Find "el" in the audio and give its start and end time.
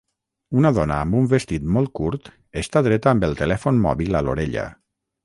3.29-3.37